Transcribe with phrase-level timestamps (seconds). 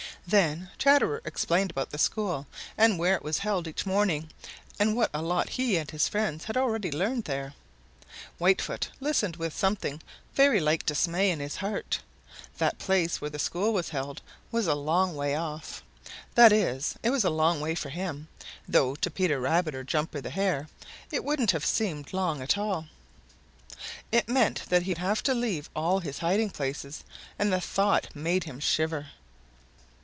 [0.27, 2.45] Then Chatterer explained about the school
[2.77, 4.29] and where it was held each morning
[4.79, 7.53] and what a lot he and his friends had already learned there.
[8.37, 10.01] Whitefoot listened with something
[10.35, 11.99] very like dismay in his heart.
[12.59, 14.21] That place where school was held
[14.53, 15.83] was a long way off.
[16.35, 18.27] That is, it was a long way for him,
[18.69, 20.69] though to Peter Rabbit or Jumper the Hare
[21.11, 22.85] it wouldn't have seemed long at all.
[24.13, 27.03] It meant that he would have to leave all his hiding places
[27.39, 29.07] and the thought made him shiver.